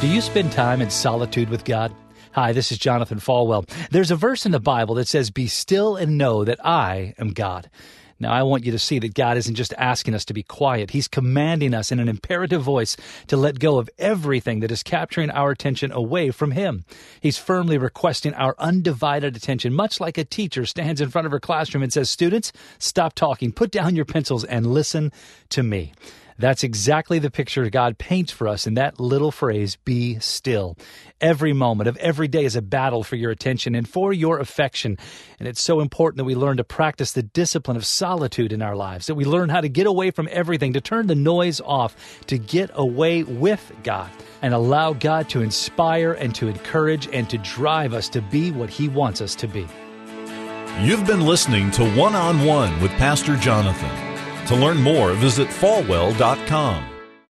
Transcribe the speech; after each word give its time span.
Do 0.00 0.06
you 0.06 0.20
spend 0.20 0.52
time 0.52 0.80
in 0.80 0.90
solitude 0.90 1.50
with 1.50 1.64
God? 1.64 1.92
Hi, 2.30 2.52
this 2.52 2.70
is 2.70 2.78
Jonathan 2.78 3.18
Falwell. 3.18 3.68
There's 3.90 4.12
a 4.12 4.16
verse 4.16 4.46
in 4.46 4.52
the 4.52 4.60
Bible 4.60 4.94
that 4.94 5.08
says, 5.08 5.32
Be 5.32 5.48
still 5.48 5.96
and 5.96 6.16
know 6.16 6.44
that 6.44 6.64
I 6.64 7.14
am 7.18 7.32
God. 7.32 7.68
Now, 8.20 8.32
I 8.32 8.44
want 8.44 8.64
you 8.64 8.70
to 8.70 8.78
see 8.78 9.00
that 9.00 9.14
God 9.14 9.36
isn't 9.36 9.56
just 9.56 9.74
asking 9.76 10.14
us 10.14 10.24
to 10.26 10.34
be 10.34 10.44
quiet. 10.44 10.92
He's 10.92 11.08
commanding 11.08 11.74
us 11.74 11.90
in 11.90 11.98
an 11.98 12.08
imperative 12.08 12.62
voice 12.62 12.96
to 13.26 13.36
let 13.36 13.58
go 13.58 13.78
of 13.78 13.90
everything 13.98 14.60
that 14.60 14.70
is 14.70 14.84
capturing 14.84 15.30
our 15.30 15.50
attention 15.50 15.90
away 15.90 16.30
from 16.30 16.52
Him. 16.52 16.84
He's 17.20 17.36
firmly 17.36 17.76
requesting 17.76 18.34
our 18.34 18.54
undivided 18.56 19.34
attention, 19.34 19.74
much 19.74 19.98
like 19.98 20.16
a 20.16 20.24
teacher 20.24 20.64
stands 20.64 21.00
in 21.00 21.10
front 21.10 21.26
of 21.26 21.32
her 21.32 21.40
classroom 21.40 21.82
and 21.82 21.92
says, 21.92 22.08
Students, 22.08 22.52
stop 22.78 23.14
talking, 23.14 23.50
put 23.50 23.72
down 23.72 23.96
your 23.96 24.04
pencils, 24.04 24.44
and 24.44 24.64
listen 24.64 25.10
to 25.48 25.64
me. 25.64 25.92
That's 26.38 26.62
exactly 26.62 27.18
the 27.18 27.32
picture 27.32 27.68
God 27.68 27.98
paints 27.98 28.30
for 28.30 28.46
us 28.46 28.66
in 28.66 28.74
that 28.74 29.00
little 29.00 29.32
phrase, 29.32 29.76
be 29.84 30.20
still. 30.20 30.76
Every 31.20 31.52
moment 31.52 31.88
of 31.88 31.96
every 31.96 32.28
day 32.28 32.44
is 32.44 32.54
a 32.54 32.62
battle 32.62 33.02
for 33.02 33.16
your 33.16 33.32
attention 33.32 33.74
and 33.74 33.88
for 33.88 34.12
your 34.12 34.38
affection. 34.38 34.98
And 35.40 35.48
it's 35.48 35.60
so 35.60 35.80
important 35.80 36.18
that 36.18 36.24
we 36.24 36.36
learn 36.36 36.58
to 36.58 36.64
practice 36.64 37.10
the 37.10 37.24
discipline 37.24 37.76
of 37.76 37.84
solitude 37.84 38.52
in 38.52 38.62
our 38.62 38.76
lives, 38.76 39.08
that 39.08 39.16
we 39.16 39.24
learn 39.24 39.48
how 39.48 39.60
to 39.60 39.68
get 39.68 39.88
away 39.88 40.12
from 40.12 40.28
everything, 40.30 40.74
to 40.74 40.80
turn 40.80 41.08
the 41.08 41.16
noise 41.16 41.60
off, 41.60 41.96
to 42.28 42.38
get 42.38 42.70
away 42.74 43.24
with 43.24 43.72
God 43.82 44.10
and 44.40 44.54
allow 44.54 44.92
God 44.92 45.28
to 45.30 45.42
inspire 45.42 46.12
and 46.12 46.32
to 46.36 46.46
encourage 46.46 47.08
and 47.12 47.28
to 47.30 47.38
drive 47.38 47.92
us 47.92 48.08
to 48.10 48.22
be 48.22 48.52
what 48.52 48.70
He 48.70 48.88
wants 48.88 49.20
us 49.20 49.34
to 49.36 49.48
be. 49.48 49.66
You've 50.80 51.04
been 51.04 51.26
listening 51.26 51.72
to 51.72 51.90
One 51.96 52.14
on 52.14 52.44
One 52.44 52.80
with 52.80 52.92
Pastor 52.92 53.36
Jonathan. 53.36 54.07
To 54.48 54.54
learn 54.54 54.78
more, 54.78 55.12
visit 55.12 55.48
falwell.com. 55.48 56.97